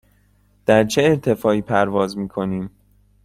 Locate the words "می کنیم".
2.17-2.69